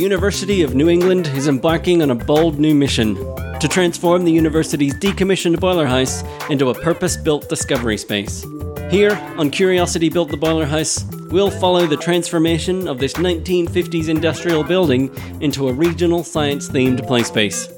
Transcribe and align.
University 0.00 0.62
of 0.62 0.74
New 0.74 0.88
England 0.88 1.26
is 1.34 1.46
embarking 1.46 2.00
on 2.00 2.10
a 2.10 2.14
bold 2.14 2.58
new 2.58 2.74
mission 2.74 3.16
to 3.60 3.68
transform 3.68 4.24
the 4.24 4.32
university's 4.32 4.94
decommissioned 4.94 5.60
boiler 5.60 5.84
house 5.84 6.24
into 6.48 6.70
a 6.70 6.74
purpose 6.74 7.18
built 7.18 7.50
discovery 7.50 7.98
space. 7.98 8.46
Here, 8.90 9.12
on 9.36 9.50
Curiosity 9.50 10.08
Built 10.08 10.30
the 10.30 10.38
Boiler 10.38 10.64
House, 10.64 11.04
we'll 11.30 11.50
follow 11.50 11.86
the 11.86 11.98
transformation 11.98 12.88
of 12.88 12.98
this 12.98 13.12
1950s 13.12 14.08
industrial 14.08 14.64
building 14.64 15.14
into 15.42 15.68
a 15.68 15.72
regional 15.72 16.24
science 16.24 16.70
themed 16.70 17.06
play 17.06 17.22
space. 17.22 17.68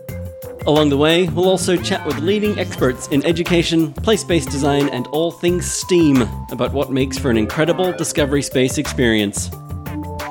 Along 0.69 0.91
the 0.91 0.97
way, 0.97 1.29
we'll 1.31 1.49
also 1.49 1.77
chat 1.77 2.07
with 2.07 2.21
leading 2.21 2.57
experts 2.57 3.09
in 3.09 3.27
education, 3.27 3.93
place 3.93 4.23
based 4.23 4.49
design, 4.49 4.89
and 4.91 5.09
all 5.09 5.33
things 5.33 5.69
STEAM 5.69 6.23
about 6.53 6.73
what 6.73 6.93
makes 6.93 7.19
for 7.19 7.31
an 7.31 7.37
incredible 7.37 7.91
discovery 7.91 8.43
space 8.43 8.79
experience. 8.79 9.51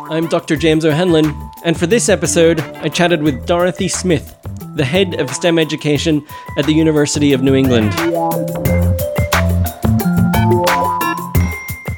I'm 0.10 0.28
Dr. 0.28 0.56
James 0.56 0.86
O'Hanlon, 0.86 1.51
and 1.64 1.78
for 1.78 1.88
this 1.88 2.10
episode, 2.10 2.60
I 2.60 2.90
chatted 2.90 3.22
with 3.22 3.46
Dorothy 3.46 3.88
Smith, 3.88 4.36
the 4.76 4.86
head 4.86 5.20
of 5.20 5.30
STEM 5.30 5.60
education 5.60 6.26
at 6.58 6.66
the 6.66 6.74
University 6.74 7.34
of 7.34 7.42
New 7.44 7.56
England. 7.56 7.94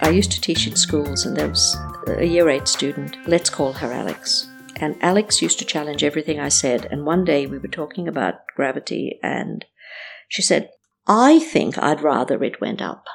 I 0.02 0.10
used 0.10 0.32
to 0.32 0.42
teach 0.42 0.68
in 0.68 0.76
schools, 0.76 1.26
and 1.26 1.38
there 1.38 1.48
was 1.48 1.78
a 2.08 2.26
year 2.26 2.50
eight 2.50 2.68
student. 2.68 3.16
Let's 3.28 3.50
call 3.50 3.74
her 3.74 3.92
Alex. 3.92 4.48
And 4.78 4.98
Alex 5.02 5.42
used 5.42 5.60
to 5.60 5.66
challenge 5.66 6.04
everything 6.04 6.40
I 6.40 6.50
said. 6.50 6.88
And 6.92 7.06
one 7.06 7.24
day 7.24 7.46
we 7.46 7.58
were 7.58 7.68
talking 7.68 8.08
about 8.08 8.46
gravity, 8.56 9.20
and 9.24 9.64
she 10.28 10.42
said, 10.42 10.70
I 11.08 11.40
think 11.40 11.78
I'd 11.78 12.02
rather 12.02 12.44
it 12.44 12.60
went 12.60 12.82
up. 12.82 13.06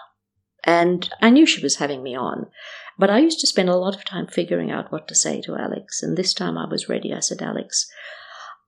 And 0.65 1.09
I 1.21 1.31
knew 1.31 1.47
she 1.47 1.63
was 1.63 1.77
having 1.77 2.03
me 2.03 2.17
on. 2.17 2.47
But 2.99 3.11
I 3.11 3.21
used 3.21 3.39
to 3.41 3.47
spend 3.47 3.69
a 3.69 3.77
lot 3.77 3.95
of 3.95 4.05
time 4.05 4.27
figuring 4.27 4.71
out 4.73 4.91
what 4.91 5.07
to 5.09 5.15
say 5.15 5.41
to 5.43 5.57
Alex. 5.57 6.03
And 6.03 6.17
this 6.17 6.35
time 6.35 6.59
I 6.59 6.69
was 6.69 6.89
ready. 6.89 7.15
I 7.15 7.21
said, 7.21 7.41
Alex, 7.41 7.89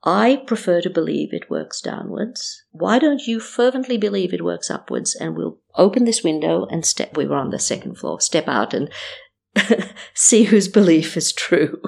I 0.04 0.42
prefer 0.46 0.80
to 0.82 0.88
believe 0.88 1.32
it 1.32 1.50
works 1.50 1.80
downwards. 1.80 2.62
Why 2.70 3.00
don't 3.00 3.26
you 3.26 3.40
fervently 3.40 3.98
believe 3.98 4.32
it 4.32 4.44
works 4.44 4.70
upwards? 4.70 5.16
And 5.16 5.36
we'll 5.36 5.58
open 5.74 6.04
this 6.04 6.22
window 6.22 6.66
and 6.70 6.86
step. 6.86 7.16
We 7.16 7.26
were 7.26 7.36
on 7.36 7.50
the 7.50 7.58
second 7.58 7.96
floor. 7.98 8.20
Step 8.20 8.46
out 8.46 8.72
and 8.72 8.88
see 10.14 10.44
whose 10.44 10.68
belief 10.68 11.16
is 11.16 11.32
true. 11.32 11.82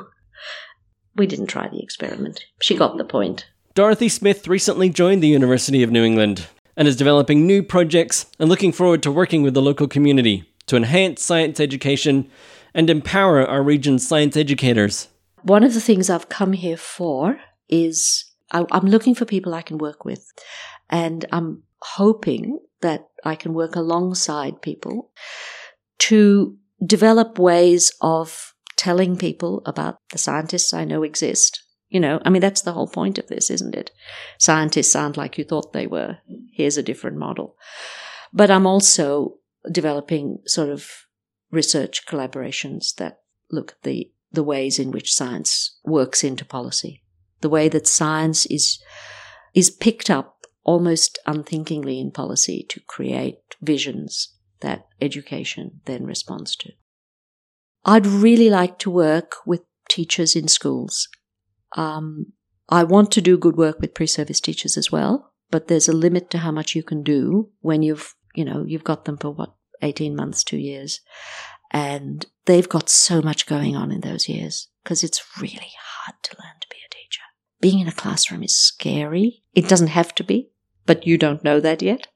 We 1.15 1.27
didn't 1.29 1.47
try 1.47 1.69
the 1.69 1.83
experiment. 1.83 2.45
She 2.61 2.77
got 2.77 2.99
the 2.99 3.05
point. 3.05 3.47
Dorothy 3.75 4.09
Smith 4.09 4.49
recently 4.49 4.91
joined 4.91 5.23
the 5.23 5.29
University 5.29 5.83
of 5.83 5.91
New 5.91 6.05
England 6.05 6.49
and 6.77 6.89
is 6.89 6.97
developing 6.97 7.47
new 7.47 7.63
projects 7.63 8.27
and 8.39 8.49
looking 8.49 8.73
forward 8.73 9.03
to 9.05 9.13
working 9.13 9.43
with 9.43 9.55
the 9.55 9.63
local 9.63 9.87
community 9.87 10.45
to 10.73 10.77
enhance 10.79 11.23
science 11.23 11.61
education 11.61 12.31
and 12.73 12.89
empower 12.89 13.47
our 13.47 13.63
region's 13.63 14.09
science 14.09 14.39
educators. 14.39 15.09
One 15.43 15.65
of 15.65 15.75
the 15.75 15.83
things 15.83 16.09
I've 16.09 16.31
come 16.31 16.55
here 16.55 16.79
for 16.79 17.39
is 17.69 18.25
I'm 18.51 18.87
looking 18.87 19.15
for 19.15 19.27
people 19.27 19.53
I 19.53 19.61
can 19.61 19.77
work 19.77 20.07
with, 20.07 20.33
and 20.89 21.27
I'm 21.31 21.65
hoping 21.83 22.59
that 22.81 23.09
I 23.23 23.35
can 23.35 23.53
work 23.53 23.77
alongside 23.77 24.63
people 24.63 25.11
to 25.99 26.57
develop 26.87 27.39
ways 27.39 27.93
of 28.01 28.55
telling 28.77 29.19
people 29.19 29.61
about 29.67 29.99
the 30.11 30.17
scientists 30.17 30.73
I 30.73 30.87
know 30.87 31.03
exist. 31.03 31.63
You 31.91 32.01
know, 32.01 32.19
I 32.25 32.31
mean, 32.31 32.41
that's 32.41 32.63
the 32.63 32.73
whole 32.73 32.89
point 32.89 33.19
of 33.19 33.27
this, 33.27 33.51
isn't 33.51 33.75
it? 33.75 33.91
Scientists 34.39 34.97
aren't 34.97 35.19
like 35.19 35.37
you 35.37 35.45
thought 35.45 35.75
they 35.75 35.87
were. 35.87 36.17
Here's 36.51 36.79
a 36.79 36.83
different 36.83 37.19
model. 37.19 37.57
But 38.33 38.51
I'm 38.51 38.67
also 38.67 39.35
developing 39.71 40.39
sort 40.47 40.69
of 40.69 40.89
research 41.51 42.07
collaborations 42.07 42.95
that 42.97 43.19
look 43.51 43.73
at 43.73 43.83
the, 43.83 44.11
the 44.33 44.43
ways 44.43 44.79
in 44.79 44.91
which 44.91 45.15
science 45.15 45.79
works 45.85 46.25
into 46.25 46.45
policy, 46.45 47.03
the 47.41 47.49
way 47.49 47.69
that 47.69 47.87
science 47.87 48.47
is, 48.47 48.83
is 49.55 49.71
picked 49.71 50.11
up 50.11 50.39
almost 50.65 51.19
unthinkingly 51.27 52.01
in 52.01 52.11
policy 52.11 52.65
to 52.69 52.81
create 52.81 53.39
visions 53.61 54.35
that 54.61 54.87
education 55.01 55.81
then 55.85 56.05
responds 56.05 56.57
to. 56.57 56.71
I'd 57.85 58.07
really 58.07 58.49
like 58.49 58.79
to 58.81 58.91
work 58.91 59.37
with 59.45 59.63
teachers 59.89 60.37
in 60.37 60.49
schools. 60.49 61.09
Um, 61.77 62.33
I 62.69 62.85
want 62.85 63.11
to 63.13 63.21
do 63.21 63.37
good 63.37 63.57
work 63.57 63.81
with 63.81 63.95
pre-service 63.95 64.41
teachers 64.41 64.77
as 64.77 64.93
well, 64.93 65.33
but 65.51 65.67
there's 65.69 65.89
a 65.89 65.93
limit 65.93 66.31
to 66.31 66.39
how 66.39 66.53
much 66.53 66.75
you 66.75 66.83
can 66.83 67.03
do 67.03 67.51
when 67.61 67.83
you've, 67.83 68.15
you 68.35 68.45
know, 68.45 68.65
you've 68.67 68.85
got 68.85 69.05
them 69.05 69.17
for 69.17 69.31
what, 69.31 69.55
18 69.83 70.15
months, 70.15 70.45
two 70.45 70.59
years. 70.59 71.01
And 71.71 72.27
they've 72.45 72.69
got 72.69 72.89
so 72.89 73.23
much 73.23 73.47
going 73.47 73.75
on 73.77 73.91
in 73.91 74.01
those 74.01 74.29
years 74.29 74.69
because 74.83 75.03
it's 75.03 75.23
really 75.41 75.73
hard 75.79 76.17
to 76.23 76.37
learn 76.39 76.61
to 76.61 76.69
be 76.69 76.77
a 76.87 76.95
teacher. 76.95 77.23
Being 77.61 77.81
in 77.81 77.89
a 77.89 77.93
classroom 77.93 78.43
is 78.43 78.55
scary. 78.55 79.43
It 79.55 79.69
doesn't 79.69 79.89
have 79.89 80.15
to 80.17 80.25
be, 80.25 80.51
but 80.85 81.07
you 81.07 81.17
don't 81.17 81.45
know 81.45 81.61
that 81.61 81.83
yet 81.83 82.09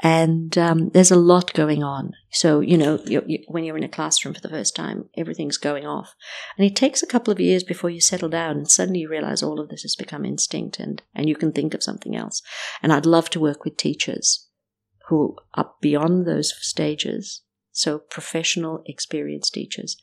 and 0.00 0.58
um, 0.58 0.90
there's 0.90 1.10
a 1.10 1.16
lot 1.16 1.54
going 1.54 1.82
on. 1.82 2.12
So 2.30 2.60
you 2.60 2.76
know, 2.76 3.00
you're, 3.06 3.24
you, 3.26 3.38
when 3.48 3.64
you're 3.64 3.78
in 3.78 3.84
a 3.84 3.88
classroom 3.88 4.34
for 4.34 4.40
the 4.40 4.48
first 4.48 4.76
time, 4.76 5.08
everything's 5.16 5.56
going 5.56 5.86
off, 5.86 6.14
and 6.58 6.66
it 6.66 6.76
takes 6.76 7.02
a 7.02 7.06
couple 7.06 7.32
of 7.32 7.40
years 7.40 7.64
before 7.64 7.90
you 7.90 8.00
settle 8.00 8.28
down, 8.28 8.58
and 8.58 8.70
suddenly 8.70 9.00
you 9.00 9.08
realize 9.08 9.42
all 9.42 9.58
of 9.58 9.68
this 9.68 9.82
has 9.82 9.96
become 9.96 10.24
instinct, 10.24 10.78
and 10.78 11.02
and 11.14 11.28
you 11.28 11.36
can 11.36 11.52
think 11.52 11.72
of 11.72 11.82
something 11.82 12.14
else. 12.14 12.42
And 12.82 12.92
I'd 12.92 13.06
love 13.06 13.30
to 13.30 13.40
work 13.40 13.64
with 13.64 13.76
teachers 13.76 14.45
who 15.08 15.36
are 15.54 15.70
beyond 15.80 16.26
those 16.26 16.54
stages, 16.60 17.42
so 17.72 17.98
professional, 17.98 18.82
experienced 18.86 19.54
teachers, 19.54 19.96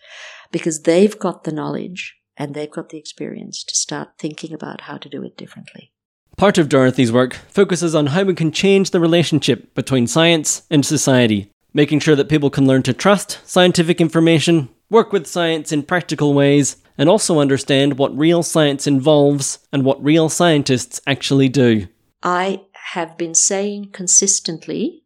because 0.51 0.83
they've 0.83 1.17
got 1.17 1.43
the 1.43 1.51
knowledge 1.51 2.15
and 2.37 2.53
they've 2.53 2.71
got 2.71 2.89
the 2.89 2.97
experience 2.97 3.63
to 3.63 3.75
start 3.75 4.09
thinking 4.17 4.53
about 4.53 4.81
how 4.81 4.97
to 4.97 5.09
do 5.09 5.23
it 5.23 5.37
differently. 5.37 5.91
Part 6.37 6.57
of 6.57 6.69
Dorothy's 6.69 7.11
work 7.11 7.35
focuses 7.49 7.93
on 7.93 8.07
how 8.07 8.23
we 8.23 8.33
can 8.33 8.51
change 8.51 8.89
the 8.89 8.99
relationship 8.99 9.75
between 9.75 10.07
science 10.07 10.63
and 10.71 10.85
society, 10.85 11.51
making 11.73 11.99
sure 11.99 12.15
that 12.15 12.29
people 12.29 12.49
can 12.49 12.65
learn 12.65 12.83
to 12.83 12.93
trust 12.93 13.39
scientific 13.45 14.01
information, 14.01 14.69
work 14.89 15.11
with 15.11 15.27
science 15.27 15.71
in 15.71 15.83
practical 15.83 16.33
ways, 16.33 16.77
and 16.97 17.09
also 17.09 17.39
understand 17.39 17.97
what 17.97 18.17
real 18.17 18.43
science 18.43 18.87
involves 18.87 19.59
and 19.71 19.83
what 19.83 20.03
real 20.03 20.29
scientists 20.29 21.01
actually 21.05 21.49
do. 21.49 21.87
I 22.23 22.61
have 22.93 23.17
been 23.17 23.35
saying 23.35 23.91
consistently 23.91 25.03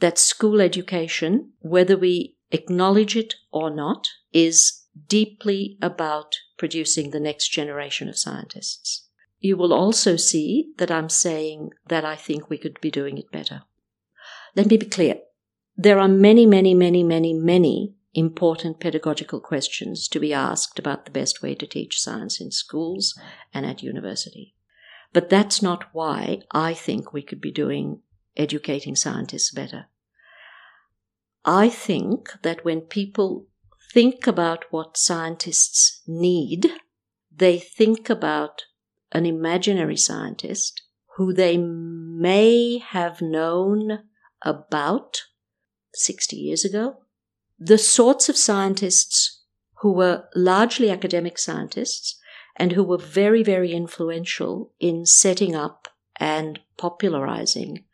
that 0.00 0.18
school 0.18 0.60
education, 0.60 1.52
whether 1.60 1.96
we 1.96 2.36
acknowledge 2.50 3.16
it 3.16 3.34
or 3.50 3.70
not, 3.70 4.08
is 4.32 4.84
deeply 5.06 5.78
about 5.80 6.36
producing 6.56 7.10
the 7.10 7.20
next 7.20 7.48
generation 7.48 8.08
of 8.08 8.18
scientists 8.18 9.08
you 9.40 9.56
will 9.56 9.72
also 9.72 10.16
see 10.16 10.72
that 10.78 10.90
I'm 10.90 11.08
saying 11.08 11.70
that 11.86 12.04
I 12.04 12.16
think 12.16 12.48
we 12.50 12.58
could 12.58 12.80
be 12.80 12.90
doing 12.90 13.18
it 13.18 13.30
better. 13.30 13.62
Let 14.56 14.66
me 14.66 14.76
be 14.76 14.86
clear. 14.86 15.16
There 15.76 15.98
are 15.98 16.08
many, 16.08 16.44
many, 16.44 16.74
many, 16.74 17.04
many, 17.04 17.32
many 17.32 17.94
important 18.14 18.80
pedagogical 18.80 19.40
questions 19.40 20.08
to 20.08 20.18
be 20.18 20.32
asked 20.32 20.78
about 20.78 21.04
the 21.04 21.12
best 21.12 21.40
way 21.40 21.54
to 21.54 21.66
teach 21.66 22.00
science 22.00 22.40
in 22.40 22.50
schools 22.50 23.16
and 23.54 23.64
at 23.64 23.82
university. 23.82 24.54
But 25.12 25.30
that's 25.30 25.62
not 25.62 25.92
why 25.92 26.42
I 26.52 26.74
think 26.74 27.12
we 27.12 27.22
could 27.22 27.40
be 27.40 27.50
doing 27.50 28.02
educating 28.36 28.94
scientists 28.94 29.50
better. 29.50 29.86
I 31.44 31.68
think 31.68 32.30
that 32.42 32.64
when 32.64 32.82
people 32.82 33.46
think 33.92 34.26
about 34.26 34.66
what 34.70 34.96
scientists 34.96 36.02
need, 36.06 36.70
they 37.34 37.58
think 37.58 38.10
about 38.10 38.64
an 39.12 39.24
imaginary 39.24 39.96
scientist 39.96 40.82
who 41.16 41.32
they 41.32 41.56
may 41.56 42.78
have 42.78 43.22
known 43.22 44.00
about 44.42 45.22
60 45.94 46.36
years 46.36 46.64
ago. 46.64 46.98
The 47.58 47.78
sorts 47.78 48.28
of 48.28 48.36
scientists 48.36 49.42
who 49.80 49.92
were 49.92 50.28
largely 50.34 50.90
academic 50.90 51.38
scientists 51.38 52.20
and 52.58 52.72
who 52.72 52.82
were 52.82 52.98
very, 52.98 53.42
very 53.42 53.72
influential 53.72 54.72
in 54.78 55.06
setting 55.06 55.54
up 55.54 55.88
and 56.16 56.60
popularizing 56.76 57.84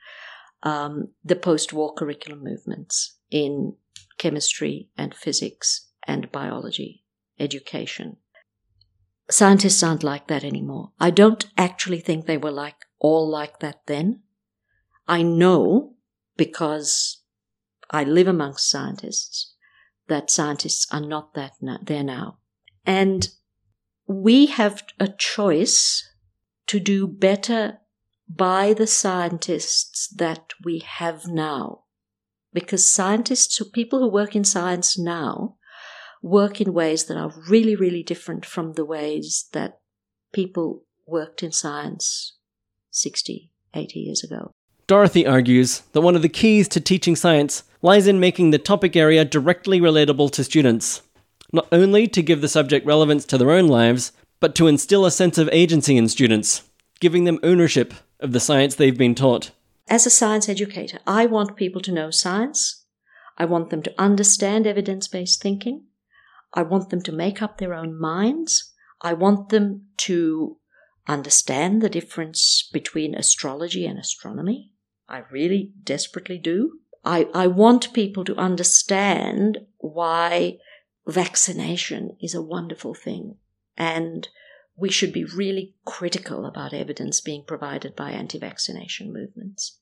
um, 0.62 1.08
the 1.22 1.36
post 1.36 1.72
war 1.72 1.94
curriculum 1.94 2.42
movements 2.42 3.18
in 3.30 3.76
chemistry 4.18 4.88
and 4.96 5.14
physics 5.14 5.90
and 6.06 6.32
biology 6.32 7.04
education 7.38 8.16
scientists 9.30 9.82
aren't 9.82 10.04
like 10.04 10.26
that 10.28 10.44
anymore. 10.44 10.92
I 11.00 11.10
don't 11.10 11.46
actually 11.56 12.00
think 12.00 12.26
they 12.26 12.36
were 12.36 12.50
like 12.50 12.76
all 12.98 13.28
like 13.28 13.60
that 13.60 13.80
then. 13.86 14.22
I 15.06 15.22
know 15.22 15.94
because 16.36 17.22
I 17.90 18.04
live 18.04 18.28
amongst 18.28 18.70
scientists 18.70 19.54
that 20.08 20.30
scientists 20.30 20.86
are 20.92 21.00
not 21.00 21.34
that 21.34 21.52
there 21.82 22.04
now. 22.04 22.38
And 22.84 23.28
we 24.06 24.46
have 24.46 24.82
a 25.00 25.08
choice 25.08 26.08
to 26.66 26.80
do 26.80 27.06
better 27.06 27.78
by 28.28 28.72
the 28.72 28.86
scientists 28.86 30.08
that 30.08 30.52
we 30.64 30.78
have 30.80 31.26
now. 31.26 31.84
Because 32.52 32.88
scientists, 32.88 33.60
people 33.72 33.98
who 34.00 34.10
work 34.10 34.36
in 34.36 34.44
science 34.44 34.98
now, 34.98 35.56
work 36.22 36.60
in 36.60 36.72
ways 36.72 37.04
that 37.04 37.16
are 37.16 37.32
really, 37.48 37.76
really 37.76 38.02
different 38.02 38.46
from 38.46 38.74
the 38.74 38.84
ways 38.84 39.48
that 39.52 39.80
people 40.32 40.84
worked 41.06 41.42
in 41.42 41.52
science 41.52 42.38
60, 42.90 43.50
80 43.74 44.00
years 44.00 44.24
ago. 44.24 44.52
Dorothy 44.86 45.26
argues 45.26 45.80
that 45.92 46.02
one 46.02 46.16
of 46.16 46.22
the 46.22 46.28
keys 46.28 46.68
to 46.68 46.80
teaching 46.80 47.16
science 47.16 47.64
lies 47.82 48.06
in 48.06 48.20
making 48.20 48.50
the 48.50 48.58
topic 48.58 48.96
area 48.96 49.24
directly 49.24 49.80
relatable 49.80 50.30
to 50.32 50.44
students, 50.44 51.02
not 51.54 51.68
only 51.70 52.08
to 52.08 52.22
give 52.22 52.40
the 52.40 52.48
subject 52.48 52.84
relevance 52.84 53.24
to 53.24 53.38
their 53.38 53.52
own 53.52 53.68
lives, 53.68 54.12
but 54.40 54.54
to 54.56 54.66
instill 54.66 55.06
a 55.06 55.10
sense 55.10 55.38
of 55.38 55.48
agency 55.52 55.96
in 55.96 56.08
students, 56.08 56.64
giving 56.98 57.24
them 57.24 57.38
ownership 57.44 57.94
of 58.18 58.32
the 58.32 58.40
science 58.40 58.74
they've 58.74 58.98
been 58.98 59.14
taught. 59.14 59.52
As 59.88 60.04
a 60.04 60.10
science 60.10 60.48
educator, 60.48 60.98
I 61.06 61.26
want 61.26 61.56
people 61.56 61.80
to 61.82 61.92
know 61.92 62.10
science. 62.10 62.84
I 63.38 63.44
want 63.44 63.70
them 63.70 63.82
to 63.82 63.94
understand 63.96 64.66
evidence 64.66 65.06
based 65.06 65.40
thinking. 65.40 65.84
I 66.52 66.62
want 66.62 66.90
them 66.90 67.02
to 67.02 67.12
make 67.12 67.40
up 67.40 67.58
their 67.58 67.72
own 67.72 67.98
minds. 67.98 68.72
I 69.00 69.12
want 69.12 69.50
them 69.50 69.86
to 69.98 70.56
understand 71.06 71.82
the 71.82 71.88
difference 71.88 72.68
between 72.72 73.14
astrology 73.14 73.86
and 73.86 73.98
astronomy. 73.98 74.72
I 75.08 75.22
really 75.30 75.72
desperately 75.84 76.38
do. 76.38 76.80
I, 77.04 77.28
I 77.34 77.46
want 77.46 77.92
people 77.92 78.24
to 78.24 78.36
understand 78.36 79.58
why 79.78 80.58
vaccination 81.06 82.16
is 82.20 82.34
a 82.34 82.42
wonderful 82.42 82.94
thing 82.94 83.36
and 83.76 84.28
we 84.76 84.90
should 84.90 85.12
be 85.12 85.24
really 85.24 85.74
critical 85.84 86.46
about 86.46 86.72
evidence 86.72 87.20
being 87.20 87.44
provided 87.44 87.94
by 87.94 88.10
anti 88.10 88.38
vaccination 88.38 89.12
movements. 89.12 89.78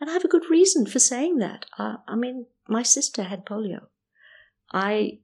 And 0.00 0.10
I 0.10 0.12
have 0.12 0.24
a 0.24 0.28
good 0.28 0.50
reason 0.50 0.86
for 0.86 0.98
saying 0.98 1.38
that. 1.38 1.66
I 1.78 2.14
mean, 2.14 2.46
my 2.68 2.82
sister 2.82 3.22
had 3.22 3.46
polio. 3.46 3.86
I, 4.72 5.20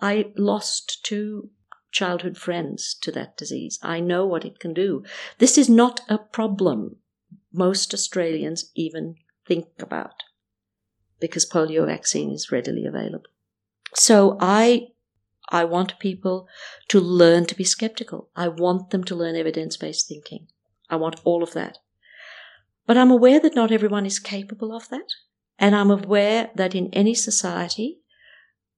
I 0.00 0.32
lost 0.36 1.04
two 1.04 1.50
childhood 1.92 2.36
friends 2.36 2.96
to 3.02 3.12
that 3.12 3.36
disease. 3.36 3.78
I 3.82 4.00
know 4.00 4.26
what 4.26 4.44
it 4.44 4.58
can 4.58 4.74
do. 4.74 5.04
This 5.38 5.56
is 5.56 5.68
not 5.68 6.00
a 6.08 6.18
problem 6.18 6.96
most 7.52 7.94
Australians 7.94 8.70
even 8.74 9.14
think 9.46 9.66
about 9.78 10.24
because 11.20 11.48
polio 11.48 11.86
vaccine 11.86 12.32
is 12.32 12.50
readily 12.50 12.84
available. 12.84 13.30
So 13.94 14.36
I 14.40 14.88
I 15.50 15.64
want 15.64 15.98
people 15.98 16.48
to 16.88 17.00
learn 17.00 17.46
to 17.46 17.54
be 17.54 17.64
skeptical. 17.64 18.30
I 18.34 18.48
want 18.48 18.90
them 18.90 19.04
to 19.04 19.14
learn 19.14 19.36
evidence-based 19.36 20.08
thinking. 20.08 20.48
I 20.88 20.96
want 20.96 21.20
all 21.24 21.42
of 21.42 21.52
that. 21.52 21.78
But 22.86 22.96
I'm 22.96 23.10
aware 23.10 23.40
that 23.40 23.54
not 23.54 23.72
everyone 23.72 24.06
is 24.06 24.18
capable 24.18 24.74
of 24.74 24.88
that. 24.88 25.08
And 25.58 25.74
I'm 25.74 25.90
aware 25.90 26.50
that 26.54 26.74
in 26.74 26.88
any 26.92 27.14
society, 27.14 28.00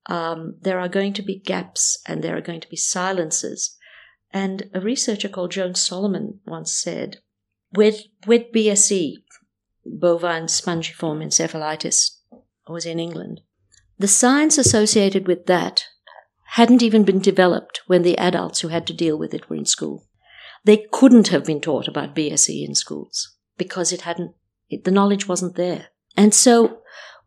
um, 0.07 0.57
there 0.61 0.79
are 0.79 0.89
going 0.89 1.13
to 1.15 1.23
be 1.23 1.39
gaps 1.39 1.99
and 2.07 2.23
there 2.23 2.37
are 2.37 2.43
going 2.43 2.61
to 2.61 2.69
be 2.69 2.77
silences. 2.77 3.77
And 4.33 4.71
a 4.75 4.81
researcher 4.81 5.29
called 5.29 5.53
Joan 5.53 5.75
Solomon 5.75 6.41
once 6.47 6.73
said, 6.73 7.19
with, 7.73 8.03
with 8.27 8.53
BSE, 8.55 9.15
bovine 9.85 10.47
spongiform 10.47 11.25
encephalitis, 11.25 12.21
was 12.69 12.87
in 12.87 12.99
England, 12.99 13.41
the 13.99 14.09
science 14.09 14.59
associated 14.59 15.27
with 15.27 15.47
that 15.47 15.85
hadn't 16.51 16.83
even 16.83 17.05
been 17.05 17.21
developed 17.21 17.83
when 17.87 18.03
the 18.03 18.17
adults 18.19 18.61
who 18.61 18.69
had 18.69 18.87
to 18.87 18.93
deal 18.93 19.19
with 19.19 19.35
it 19.35 19.49
were 19.49 19.57
in 19.57 19.67
school. 19.67 20.07
They 20.65 20.87
couldn't 20.93 21.29
have 21.29 21.45
been 21.45 21.61
taught 21.61 21.89
about 21.89 22.15
BSE 22.15 22.67
in 22.67 22.75
schools 22.75 23.37
because 23.57 23.93
it 23.93 24.03
hadn't, 24.03 24.35
it, 24.69 24.85
the 24.85 24.91
knowledge 24.91 25.29
wasn't 25.29 25.57
there. 25.57 25.89
And 26.17 26.35
so 26.35 26.79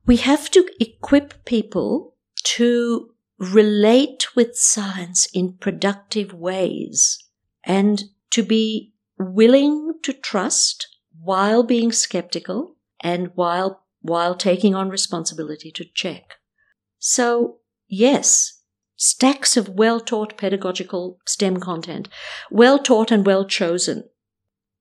we 0.05 0.17
have 0.17 0.49
to 0.51 0.67
equip 0.79 1.45
people 1.45 2.15
to 2.43 3.11
relate 3.37 4.35
with 4.35 4.57
science 4.57 5.27
in 5.33 5.53
productive 5.53 6.33
ways 6.33 7.23
and 7.63 8.03
to 8.31 8.43
be 8.43 8.93
willing 9.17 9.93
to 10.03 10.13
trust 10.13 10.87
while 11.21 11.63
being 11.63 11.91
skeptical 11.91 12.75
and 13.01 13.31
while 13.35 13.83
while 14.01 14.33
taking 14.35 14.73
on 14.73 14.89
responsibility 14.89 15.71
to 15.71 15.83
check. 15.93 16.39
So, 16.99 17.57
yes, 17.87 18.58
stacks 18.99 19.55
of 19.55 19.69
well-taught 19.69 20.37
pedagogical 20.37 21.19
STEM 21.25 21.57
content, 21.61 22.09
well 22.51 22.77
taught 22.77 23.11
and 23.11 23.25
well 23.25 23.45
chosen, 23.45 24.03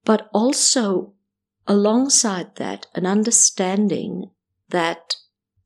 but 0.04 0.28
also 0.34 1.14
alongside 1.68 2.56
that 2.56 2.86
an 2.96 3.06
understanding 3.06 4.30
that 4.70 5.14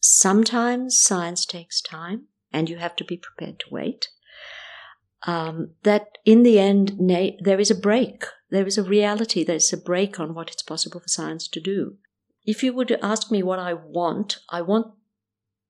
sometimes 0.01 1.01
science 1.01 1.47
takes 1.47 1.81
time 1.81 2.27
and 2.53 2.69
you 2.69 2.77
have 2.77 2.95
to 2.95 3.05
be 3.05 3.17
prepared 3.17 3.59
to 3.59 3.67
wait. 3.71 4.09
Um, 5.27 5.71
that 5.85 6.19
in 6.27 6.43
the 6.43 6.59
end, 6.59 7.01
na- 7.01 7.39
there 7.41 7.61
is 7.61 7.71
a 7.71 7.75
break. 7.75 8.25
There 8.51 8.67
is 8.67 8.77
a 8.77 8.83
reality. 8.83 9.45
There's 9.45 9.73
a 9.73 9.79
break 9.79 10.21
on 10.21 10.35
what 10.35 10.51
it's 10.51 10.63
possible 10.63 11.01
for 11.01 11.09
science 11.09 11.49
to 11.49 11.61
do. 11.61 11.97
If 12.45 12.63
you 12.63 12.75
were 12.75 12.85
to 12.85 13.03
ask 13.03 13.31
me 13.31 13.43
what 13.43 13.61
I 13.61 13.73
want, 13.73 14.41
I 14.51 14.61
want 14.61 14.89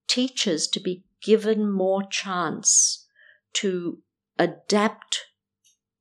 teachers 0.08 0.67
to 0.69 0.81
be 0.81 1.05
given 1.23 1.71
more 1.71 2.03
chance 2.03 3.07
to 3.55 4.03
adapt 4.39 5.27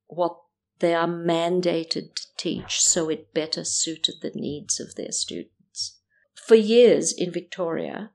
what 0.07 0.38
they 0.79 0.94
are 0.95 1.07
mandated 1.07 2.15
to 2.15 2.27
teach 2.38 2.81
so 2.81 3.07
it 3.09 3.33
better 3.33 3.63
suited 3.63 4.15
the 4.21 4.31
needs 4.33 4.79
of 4.79 4.95
their 4.95 5.12
students. 5.12 6.00
For 6.33 6.56
years 6.56 7.13
in 7.13 7.31
Victoria, 7.31 8.12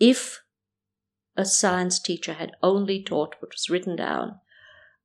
if 0.00 0.40
a 1.36 1.44
science 1.44 1.98
teacher 1.98 2.32
had 2.32 2.52
only 2.62 3.02
taught 3.02 3.36
what 3.40 3.52
was 3.52 3.68
written 3.68 3.96
down 3.96 4.40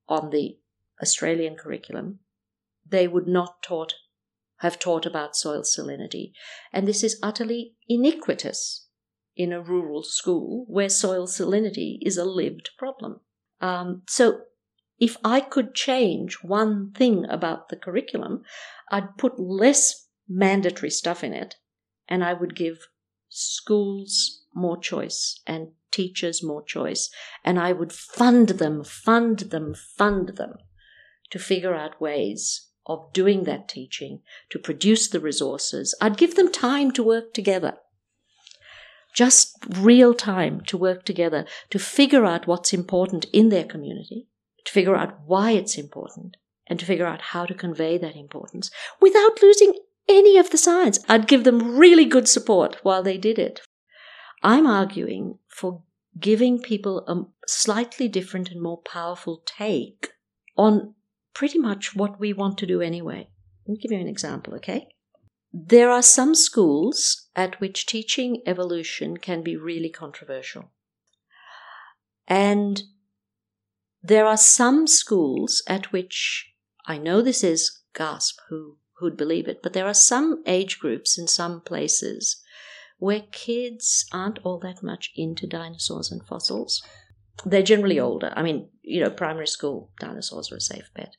on 0.08 0.30
the 0.30 0.58
Australian 1.02 1.56
curriculum, 1.56 2.20
they 2.88 3.08
would 3.08 3.28
not 3.28 3.62
taught, 3.62 3.96
have 4.58 4.80
taught 4.80 5.06
about 5.06 5.36
soil 5.36 5.62
salinity. 5.62 6.32
And 6.72 6.88
this 6.88 7.04
is 7.04 7.20
utterly 7.22 7.76
iniquitous 7.90 8.88
in 9.36 9.54
a 9.54 9.62
rural 9.62 10.04
school 10.04 10.66
where 10.68 10.90
soil 10.90 11.26
salinity 11.26 11.98
is 12.02 12.18
a 12.18 12.26
lived 12.26 12.72
problem. 12.78 13.22
Um, 13.60 14.04
so 14.08 14.42
if 15.00 15.18
I 15.24 15.40
could 15.40 15.74
change 15.74 16.36
one 16.42 16.92
thing 16.92 17.26
about 17.30 17.70
the 17.70 17.76
curriculum, 17.76 18.44
I'd 18.92 19.18
put 19.18 19.40
less 19.40 20.08
mandatory 20.28 20.92
stuff 20.92 21.24
in 21.24 21.34
it 21.34 21.56
and 22.08 22.24
I 22.24 22.34
would 22.34 22.56
give 22.56 22.88
schools 23.30 24.44
more 24.54 24.78
choice 24.78 25.42
and 25.48 25.70
teachers 25.92 26.44
more 26.44 26.64
choice. 26.64 27.10
And 27.44 27.60
I 27.60 27.72
would 27.72 27.92
fund 27.92 28.50
them, 28.50 28.84
fund 28.84 29.40
them, 29.40 29.74
fund 29.74 30.36
them 30.36 30.54
to 31.32 31.40
figure 31.40 31.74
out 31.74 32.02
ways 32.02 32.68
of 32.86 33.14
doing 33.14 33.44
that 33.44 33.70
teaching, 33.70 34.22
to 34.50 34.60
produce 34.60 35.10
the 35.10 35.20
resources. 35.20 35.96
I'd 36.02 36.18
give 36.18 36.36
them 36.36 36.52
time 36.52 36.92
to 36.92 37.04
work 37.04 37.34
together. 37.34 37.78
Just 39.14 39.58
real 39.70 40.14
time 40.14 40.62
to 40.68 40.78
work 40.78 41.04
together 41.04 41.46
to 41.70 41.80
figure 41.80 42.26
out 42.26 42.48
what's 42.48 42.74
important 42.74 43.26
in 43.34 43.50
their 43.50 43.66
community, 43.66 44.28
to 44.66 44.72
figure 44.72 44.96
out 44.96 45.20
why 45.26 45.52
it's 45.52 45.78
important, 45.78 46.38
and 46.68 46.80
to 46.80 46.86
figure 46.86 47.06
out 47.06 47.22
how 47.22 47.46
to 47.46 47.54
convey 47.54 47.98
that 47.98 48.16
importance 48.16 48.72
without 49.02 49.42
losing 49.42 49.74
any 50.08 50.38
of 50.38 50.50
the 50.50 50.58
science. 50.58 51.00
I'd 51.10 51.28
give 51.28 51.44
them 51.44 51.78
really 51.78 52.06
good 52.06 52.28
support 52.28 52.78
while 52.84 53.04
they 53.04 53.18
did 53.18 53.38
it. 53.38 53.62
I'm 54.44 54.66
arguing 54.66 55.38
for 55.48 55.84
giving 56.20 56.60
people 56.60 57.06
a 57.08 57.24
slightly 57.48 58.08
different 58.08 58.50
and 58.50 58.62
more 58.62 58.78
powerful 58.78 59.44
take 59.46 60.12
on 60.58 60.96
pretty 61.34 61.60
much 61.60 61.96
what 61.96 62.20
we 62.20 62.34
want 62.34 62.58
to 62.60 62.66
do 62.66 62.82
anyway. 62.82 63.30
Let 63.68 63.74
me 63.74 63.80
give 63.80 63.92
you 63.92 64.00
an 64.00 64.08
example, 64.08 64.56
okay? 64.56 64.88
There 65.54 65.90
are 65.90 66.02
some 66.02 66.34
schools 66.34 67.28
at 67.36 67.60
which 67.60 67.86
teaching 67.86 68.42
evolution 68.46 69.18
can 69.18 69.44
be 69.44 69.58
really 69.58 69.90
controversial. 69.90 70.72
And 72.28 72.84
there 74.02 74.26
are 74.26 74.38
some 74.38 74.88
schools 74.88 75.62
at 75.68 75.92
which 75.92 76.54
I 76.86 76.98
know 76.98 77.22
this 77.22 77.44
is 77.44 77.82
gasp 77.94 78.40
who 78.50 78.78
who'd 79.02 79.18
believe 79.18 79.48
it, 79.48 79.62
but 79.64 79.74
there 79.74 79.88
are 79.88 79.94
some 79.94 80.44
age 80.46 80.80
groups 80.80 81.18
in 81.18 81.28
some 81.28 81.60
places 81.62 82.42
where 83.00 83.24
kids 83.32 84.06
aren't 84.14 84.40
all 84.44 84.60
that 84.60 84.84
much 84.84 85.12
into 85.16 85.48
dinosaurs 85.48 86.12
and 86.12 86.24
fossils. 86.24 86.84
They're 87.44 87.64
generally 87.64 88.00
older. 88.00 88.32
I 88.36 88.44
mean, 88.44 88.70
you 88.84 89.04
know, 89.04 89.10
primary 89.10 89.48
school 89.48 89.92
dinosaurs 90.00 90.52
are 90.52 90.58
a 90.58 90.62
safe 90.62 90.92
bet. 90.94 91.16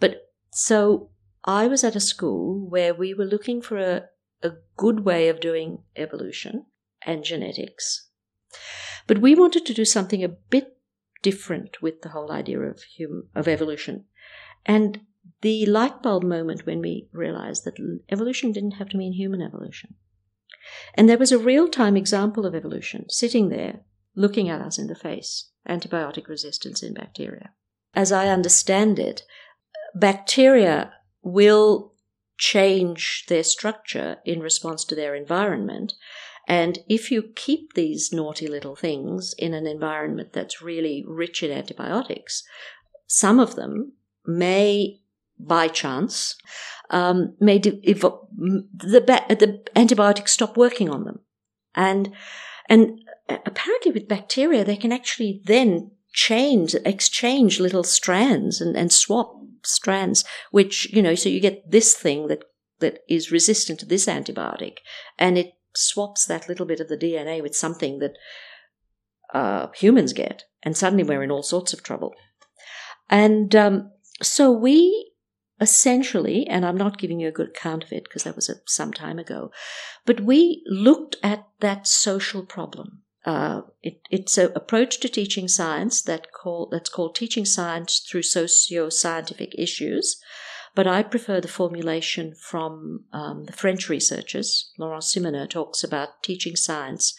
But 0.00 0.30
so 0.50 1.10
I 1.44 1.66
was 1.66 1.84
at 1.84 1.96
a 1.96 2.00
school 2.00 2.68
where 2.68 2.94
we 2.94 3.14
were 3.14 3.24
looking 3.24 3.62
for 3.62 3.78
a, 3.78 4.04
a 4.42 4.52
good 4.76 5.00
way 5.00 5.28
of 5.28 5.40
doing 5.40 5.82
evolution 5.96 6.66
and 7.02 7.24
genetics. 7.24 8.08
But 9.06 9.18
we 9.18 9.34
wanted 9.34 9.64
to 9.66 9.74
do 9.74 9.84
something 9.84 10.22
a 10.22 10.28
bit 10.28 10.76
different 11.22 11.82
with 11.82 12.02
the 12.02 12.10
whole 12.10 12.30
idea 12.30 12.60
of 12.60 12.82
hum, 12.98 13.28
of 13.34 13.48
evolution. 13.48 14.04
And 14.66 15.00
the 15.42 15.66
light 15.66 16.02
bulb 16.02 16.22
moment 16.22 16.66
when 16.66 16.80
we 16.80 17.08
realized 17.12 17.64
that 17.64 17.78
evolution 18.10 18.52
didn't 18.52 18.72
have 18.72 18.90
to 18.90 18.96
mean 18.96 19.12
human 19.12 19.40
evolution. 19.40 19.94
And 20.94 21.08
there 21.08 21.18
was 21.18 21.32
a 21.32 21.38
real 21.38 21.68
time 21.68 21.96
example 21.96 22.44
of 22.44 22.54
evolution 22.54 23.06
sitting 23.08 23.48
there 23.48 23.80
looking 24.14 24.48
at 24.48 24.60
us 24.60 24.78
in 24.78 24.86
the 24.86 24.94
face. 24.94 25.50
antibiotic 25.68 26.26
resistance 26.28 26.82
in 26.82 26.94
bacteria. 26.94 27.50
As 27.94 28.12
I 28.12 28.28
understand 28.28 28.98
it, 28.98 29.22
bacteria 29.94 30.92
will 31.22 31.94
change 32.38 33.26
their 33.28 33.42
structure 33.42 34.18
in 34.24 34.40
response 34.40 34.84
to 34.84 34.94
their 34.94 35.14
environment. 35.14 35.94
And 36.48 36.78
if 36.88 37.10
you 37.10 37.22
keep 37.36 37.74
these 37.74 38.12
naughty 38.12 38.48
little 38.48 38.74
things 38.74 39.34
in 39.38 39.54
an 39.54 39.66
environment 39.66 40.32
that's 40.32 40.62
really 40.62 41.04
rich 41.06 41.42
in 41.42 41.50
antibiotics, 41.52 42.42
some 43.06 43.38
of 43.38 43.56
them 43.56 43.92
may, 44.26 45.00
by 45.38 45.68
chance, 45.68 46.36
um, 46.90 47.36
may 47.40 47.58
de- 47.58 47.80
the, 47.80 48.64
the 48.72 49.62
antibiotics 49.76 50.32
stop 50.32 50.56
working 50.56 50.88
on 50.88 51.04
them. 51.04 51.20
And, 51.74 52.14
and 52.68 53.00
apparently 53.28 53.92
with 53.92 54.08
bacteria, 54.08 54.64
they 54.64 54.76
can 54.76 54.92
actually 54.92 55.42
then 55.44 55.92
change, 56.12 56.74
exchange 56.84 57.60
little 57.60 57.84
strands 57.84 58.60
and, 58.60 58.76
and 58.76 58.92
swap 58.92 59.34
strands, 59.62 60.24
which, 60.50 60.92
you 60.92 61.02
know, 61.02 61.14
so 61.14 61.28
you 61.28 61.40
get 61.40 61.70
this 61.70 61.94
thing 61.94 62.28
that, 62.28 62.44
that 62.80 63.00
is 63.08 63.30
resistant 63.30 63.78
to 63.80 63.86
this 63.86 64.06
antibiotic 64.06 64.78
and 65.18 65.38
it 65.38 65.52
swaps 65.74 66.26
that 66.26 66.48
little 66.48 66.66
bit 66.66 66.80
of 66.80 66.88
the 66.88 66.96
DNA 66.96 67.42
with 67.42 67.54
something 67.54 67.98
that 67.98 68.14
uh, 69.32 69.68
humans 69.74 70.12
get. 70.12 70.44
And 70.62 70.76
suddenly 70.76 71.04
we're 71.04 71.22
in 71.22 71.30
all 71.30 71.42
sorts 71.42 71.72
of 71.72 71.82
trouble. 71.82 72.14
And 73.08 73.54
um, 73.54 73.90
so 74.22 74.50
we 74.50 75.12
essentially, 75.60 76.46
and 76.46 76.64
I'm 76.64 76.76
not 76.76 76.98
giving 76.98 77.20
you 77.20 77.28
a 77.28 77.32
good 77.32 77.48
account 77.48 77.84
of 77.84 77.92
it 77.92 78.04
because 78.04 78.24
that 78.24 78.36
was 78.36 78.48
a, 78.48 78.54
some 78.66 78.92
time 78.92 79.18
ago, 79.18 79.50
but 80.06 80.20
we 80.20 80.62
looked 80.66 81.16
at 81.22 81.46
that 81.60 81.86
social 81.86 82.44
problem 82.44 82.99
uh, 83.24 83.62
it, 83.82 84.00
it's 84.10 84.38
an 84.38 84.52
approach 84.54 85.00
to 85.00 85.08
teaching 85.08 85.48
science 85.48 86.02
that 86.02 86.32
call, 86.32 86.68
that's 86.70 86.88
called 86.88 87.14
teaching 87.14 87.44
science 87.44 88.00
through 88.00 88.22
socio-scientific 88.22 89.54
issues. 89.58 90.20
But 90.74 90.86
I 90.86 91.02
prefer 91.02 91.40
the 91.40 91.48
formulation 91.48 92.34
from 92.34 93.04
um, 93.12 93.44
the 93.44 93.52
French 93.52 93.88
researchers. 93.88 94.72
Laurent 94.78 95.02
Simonneaux 95.02 95.50
talks 95.50 95.84
about 95.84 96.22
teaching 96.22 96.56
science 96.56 97.14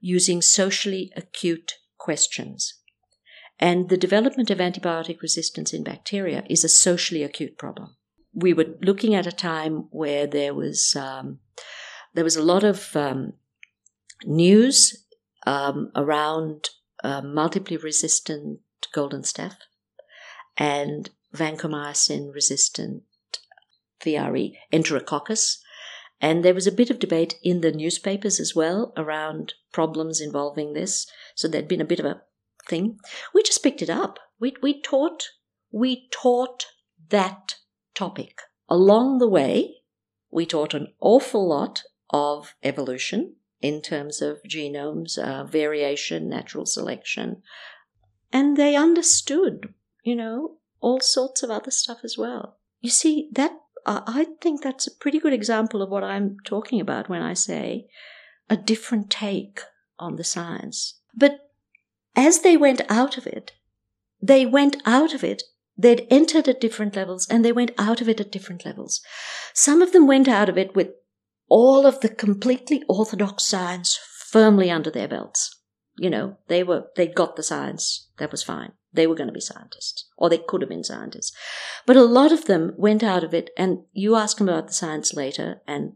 using 0.00 0.42
socially 0.42 1.12
acute 1.14 1.74
questions. 1.98 2.74
And 3.60 3.88
the 3.88 3.96
development 3.96 4.50
of 4.50 4.58
antibiotic 4.58 5.20
resistance 5.22 5.72
in 5.72 5.84
bacteria 5.84 6.44
is 6.50 6.64
a 6.64 6.68
socially 6.68 7.22
acute 7.22 7.56
problem. 7.56 7.96
We 8.32 8.52
were 8.52 8.74
looking 8.82 9.14
at 9.14 9.26
a 9.26 9.32
time 9.32 9.86
where 9.90 10.26
there 10.26 10.54
was 10.54 10.96
um, 10.96 11.38
there 12.14 12.24
was 12.24 12.36
a 12.36 12.42
lot 12.42 12.64
of 12.64 12.96
um, 12.96 13.34
news 14.24 15.03
um, 15.46 15.90
around 15.94 16.70
uh, 17.02 17.20
multiply 17.22 17.76
resistant 17.76 18.60
golden 18.92 19.22
staph 19.22 19.56
and 20.56 21.10
vancomycin 21.34 22.32
resistant 22.32 23.02
VRE, 24.04 24.54
enterococcus. 24.72 25.58
And 26.20 26.44
there 26.44 26.54
was 26.54 26.66
a 26.66 26.72
bit 26.72 26.90
of 26.90 26.98
debate 26.98 27.34
in 27.42 27.60
the 27.60 27.72
newspapers 27.72 28.38
as 28.38 28.54
well 28.54 28.92
around 28.96 29.54
problems 29.72 30.20
involving 30.20 30.72
this. 30.72 31.06
So 31.34 31.48
there'd 31.48 31.68
been 31.68 31.80
a 31.80 31.86
bit 31.86 32.00
of 32.00 32.06
a 32.06 32.22
thing. 32.68 32.98
We 33.34 33.42
just 33.42 33.62
picked 33.62 33.82
it 33.82 33.90
up. 33.90 34.18
We, 34.38 34.54
we 34.62 34.80
taught, 34.80 35.28
we 35.72 36.08
taught 36.10 36.66
that 37.10 37.56
topic. 37.94 38.40
Along 38.68 39.18
the 39.18 39.28
way, 39.28 39.76
we 40.30 40.46
taught 40.46 40.74
an 40.74 40.88
awful 41.00 41.46
lot 41.46 41.82
of 42.10 42.54
evolution 42.62 43.36
in 43.64 43.80
terms 43.80 44.20
of 44.20 44.42
genomes, 44.42 45.16
uh, 45.18 45.42
variation, 45.44 46.28
natural 46.28 46.66
selection. 46.66 47.40
And 48.30 48.58
they 48.58 48.76
understood, 48.76 49.72
you 50.02 50.14
know, 50.14 50.58
all 50.80 51.00
sorts 51.00 51.42
of 51.42 51.48
other 51.48 51.70
stuff 51.70 52.00
as 52.04 52.18
well. 52.18 52.58
You 52.82 52.90
see, 52.90 53.30
that 53.32 53.52
uh, 53.86 54.02
I 54.06 54.26
think 54.42 54.62
that's 54.62 54.86
a 54.86 54.94
pretty 54.94 55.18
good 55.18 55.32
example 55.32 55.80
of 55.80 55.88
what 55.88 56.04
I'm 56.04 56.36
talking 56.44 56.78
about 56.78 57.08
when 57.08 57.22
I 57.22 57.32
say 57.32 57.88
a 58.50 58.56
different 58.58 59.08
take 59.08 59.60
on 59.98 60.16
the 60.16 60.24
science. 60.24 61.00
But 61.14 61.50
as 62.14 62.40
they 62.40 62.58
went 62.58 62.82
out 62.90 63.16
of 63.16 63.26
it, 63.26 63.52
they 64.20 64.44
went 64.44 64.76
out 64.84 65.14
of 65.14 65.24
it 65.24 65.42
they'd 65.76 66.06
entered 66.10 66.48
at 66.48 66.60
different 66.60 66.94
levels 66.96 67.26
and 67.28 67.44
they 67.44 67.52
went 67.52 67.72
out 67.78 68.00
of 68.00 68.08
it 68.08 68.20
at 68.20 68.30
different 68.30 68.64
levels. 68.64 69.00
Some 69.52 69.82
of 69.82 69.92
them 69.92 70.06
went 70.06 70.28
out 70.28 70.48
of 70.48 70.56
it 70.56 70.74
with 70.74 70.90
all 71.48 71.86
of 71.86 72.00
the 72.00 72.08
completely 72.08 72.82
orthodox 72.88 73.44
science 73.44 73.98
firmly 74.30 74.70
under 74.70 74.90
their 74.90 75.08
belts. 75.08 75.60
You 75.96 76.10
know, 76.10 76.38
they 76.48 76.62
were, 76.62 76.86
they 76.96 77.06
got 77.06 77.36
the 77.36 77.42
science. 77.42 78.08
That 78.18 78.32
was 78.32 78.42
fine. 78.42 78.72
They 78.92 79.06
were 79.06 79.14
going 79.14 79.28
to 79.28 79.32
be 79.32 79.40
scientists, 79.40 80.08
or 80.16 80.28
they 80.28 80.38
could 80.38 80.60
have 80.60 80.70
been 80.70 80.84
scientists. 80.84 81.32
But 81.84 81.96
a 81.96 82.04
lot 82.04 82.32
of 82.32 82.46
them 82.46 82.74
went 82.76 83.02
out 83.02 83.24
of 83.24 83.34
it, 83.34 83.50
and 83.56 83.80
you 83.92 84.14
ask 84.14 84.38
them 84.38 84.48
about 84.48 84.68
the 84.68 84.72
science 84.72 85.14
later, 85.14 85.60
and 85.66 85.94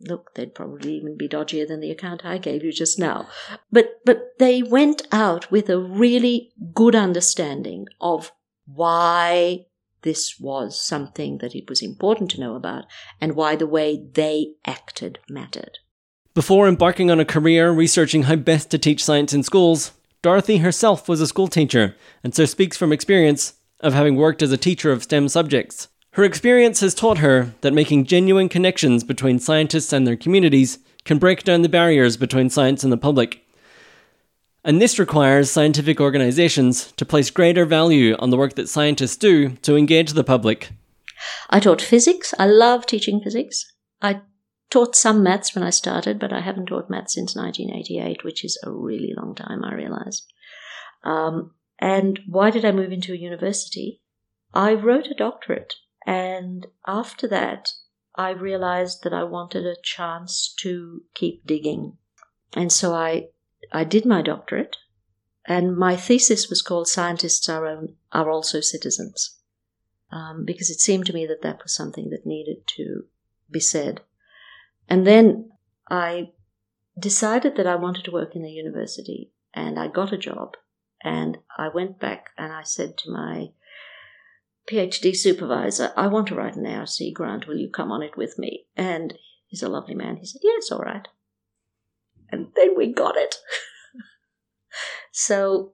look, 0.00 0.34
they'd 0.34 0.54
probably 0.54 0.94
even 0.94 1.16
be 1.16 1.28
dodgier 1.28 1.66
than 1.66 1.80
the 1.80 1.90
account 1.90 2.24
I 2.24 2.38
gave 2.38 2.62
you 2.62 2.72
just 2.72 2.98
now. 2.98 3.28
But, 3.72 4.00
but 4.04 4.34
they 4.38 4.62
went 4.62 5.02
out 5.10 5.50
with 5.50 5.68
a 5.68 5.78
really 5.78 6.52
good 6.74 6.94
understanding 6.94 7.86
of 8.00 8.32
why 8.66 9.66
this 10.06 10.38
was 10.38 10.80
something 10.80 11.38
that 11.38 11.56
it 11.56 11.68
was 11.68 11.82
important 11.82 12.30
to 12.30 12.40
know 12.40 12.54
about 12.54 12.84
and 13.20 13.34
why 13.34 13.56
the 13.56 13.66
way 13.66 14.06
they 14.12 14.52
acted 14.64 15.18
mattered. 15.28 15.78
Before 16.32 16.68
embarking 16.68 17.10
on 17.10 17.18
a 17.18 17.24
career 17.24 17.72
researching 17.72 18.22
how 18.22 18.36
best 18.36 18.70
to 18.70 18.78
teach 18.78 19.04
science 19.04 19.34
in 19.34 19.42
schools, 19.42 19.90
Dorothy 20.22 20.58
herself 20.58 21.08
was 21.08 21.20
a 21.20 21.26
school 21.26 21.48
teacher 21.48 21.96
and 22.22 22.32
so 22.32 22.44
speaks 22.44 22.76
from 22.76 22.92
experience 22.92 23.54
of 23.80 23.94
having 23.94 24.14
worked 24.14 24.42
as 24.42 24.52
a 24.52 24.56
teacher 24.56 24.92
of 24.92 25.02
STEM 25.02 25.28
subjects. 25.28 25.88
Her 26.12 26.22
experience 26.22 26.78
has 26.80 26.94
taught 26.94 27.18
her 27.18 27.54
that 27.62 27.74
making 27.74 28.04
genuine 28.04 28.48
connections 28.48 29.02
between 29.02 29.40
scientists 29.40 29.92
and 29.92 30.06
their 30.06 30.16
communities 30.16 30.78
can 31.04 31.18
break 31.18 31.42
down 31.42 31.62
the 31.62 31.68
barriers 31.68 32.16
between 32.16 32.48
science 32.48 32.84
and 32.84 32.92
the 32.92 32.96
public 32.96 33.44
and 34.66 34.82
this 34.82 34.98
requires 34.98 35.48
scientific 35.48 36.00
organizations 36.00 36.90
to 36.92 37.06
place 37.06 37.30
greater 37.30 37.64
value 37.64 38.16
on 38.18 38.30
the 38.30 38.36
work 38.36 38.56
that 38.56 38.68
scientists 38.68 39.16
do 39.16 39.50
to 39.62 39.76
engage 39.76 40.12
the 40.12 40.24
public. 40.24 40.70
I 41.48 41.60
taught 41.60 41.80
physics. 41.80 42.34
I 42.36 42.46
love 42.46 42.84
teaching 42.84 43.20
physics. 43.20 43.72
I 44.02 44.22
taught 44.68 44.96
some 44.96 45.22
maths 45.22 45.54
when 45.54 45.62
I 45.62 45.70
started, 45.70 46.18
but 46.18 46.32
I 46.32 46.40
haven't 46.40 46.66
taught 46.66 46.90
maths 46.90 47.14
since 47.14 47.36
1988, 47.36 48.24
which 48.24 48.44
is 48.44 48.58
a 48.64 48.72
really 48.72 49.14
long 49.16 49.36
time, 49.36 49.64
I 49.64 49.72
realize. 49.72 50.26
Um, 51.04 51.52
and 51.78 52.18
why 52.26 52.50
did 52.50 52.64
I 52.64 52.72
move 52.72 52.90
into 52.90 53.12
a 53.12 53.16
university? 53.16 54.02
I 54.52 54.74
wrote 54.74 55.06
a 55.06 55.14
doctorate, 55.14 55.74
and 56.04 56.66
after 56.88 57.28
that, 57.28 57.70
I 58.16 58.30
realized 58.30 59.04
that 59.04 59.12
I 59.12 59.22
wanted 59.22 59.64
a 59.64 59.80
chance 59.80 60.52
to 60.60 61.02
keep 61.14 61.46
digging. 61.46 61.98
And 62.54 62.72
so 62.72 62.94
I 62.94 63.28
I 63.72 63.84
did 63.84 64.04
my 64.04 64.22
doctorate, 64.22 64.76
and 65.44 65.76
my 65.76 65.96
thesis 65.96 66.48
was 66.48 66.62
called 66.62 66.88
"Scientists 66.88 67.48
are, 67.48 67.66
own, 67.66 67.96
are 68.12 68.30
also 68.30 68.60
citizens," 68.60 69.38
um, 70.10 70.44
because 70.44 70.70
it 70.70 70.80
seemed 70.80 71.06
to 71.06 71.12
me 71.12 71.26
that 71.26 71.42
that 71.42 71.62
was 71.62 71.74
something 71.74 72.10
that 72.10 72.26
needed 72.26 72.66
to 72.76 73.04
be 73.50 73.60
said. 73.60 74.02
And 74.88 75.06
then 75.06 75.52
I 75.90 76.32
decided 76.98 77.56
that 77.56 77.66
I 77.66 77.76
wanted 77.76 78.04
to 78.04 78.12
work 78.12 78.34
in 78.34 78.44
a 78.44 78.48
university, 78.48 79.32
and 79.54 79.78
I 79.78 79.88
got 79.88 80.12
a 80.12 80.18
job, 80.18 80.56
and 81.02 81.38
I 81.56 81.68
went 81.68 81.98
back 81.98 82.30
and 82.38 82.52
I 82.52 82.62
said 82.62 82.96
to 82.98 83.10
my 83.10 83.50
PhD 84.68 85.14
supervisor, 85.14 85.92
I 85.96 86.08
want 86.08 86.26
to 86.28 86.34
write 86.34 86.56
an 86.56 86.66
ARC 86.66 86.98
grant. 87.14 87.46
Will 87.46 87.56
you 87.56 87.68
come 87.68 87.92
on 87.92 88.02
it 88.02 88.16
with 88.16 88.36
me? 88.36 88.66
And 88.76 89.16
he's 89.46 89.62
a 89.62 89.68
lovely 89.68 89.94
man. 89.94 90.16
He 90.16 90.26
said, 90.26 90.40
Yes, 90.42 90.72
all 90.72 90.80
right 90.80 91.06
and 92.30 92.48
then 92.56 92.76
we 92.76 92.92
got 92.92 93.16
it. 93.16 93.36
so 95.12 95.72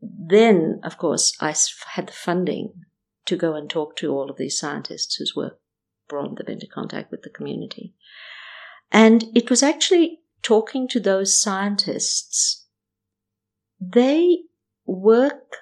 then, 0.00 0.80
of 0.82 0.98
course, 0.98 1.36
I 1.40 1.54
had 1.92 2.08
the 2.08 2.12
funding 2.12 2.72
to 3.26 3.36
go 3.36 3.54
and 3.54 3.68
talk 3.68 3.96
to 3.96 4.12
all 4.12 4.30
of 4.30 4.36
these 4.36 4.58
scientists 4.58 5.16
whose 5.16 5.36
work 5.36 5.60
brought 6.08 6.36
them 6.36 6.46
into 6.48 6.66
contact 6.66 7.10
with 7.10 7.22
the 7.22 7.30
community. 7.30 7.94
And 8.90 9.24
it 9.34 9.50
was 9.50 9.62
actually 9.62 10.20
talking 10.42 10.88
to 10.88 11.00
those 11.00 11.40
scientists. 11.40 12.66
They 13.80 14.38
work 14.86 15.56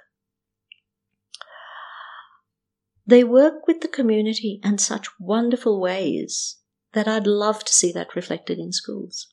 they 3.06 3.24
work 3.24 3.66
with 3.66 3.80
the 3.80 3.88
community 3.88 4.60
in 4.62 4.76
such 4.76 5.08
wonderful 5.18 5.80
ways 5.80 6.58
that 6.92 7.08
I'd 7.08 7.26
love 7.26 7.64
to 7.64 7.72
see 7.72 7.90
that 7.92 8.14
reflected 8.14 8.58
in 8.58 8.70
schools 8.70 9.28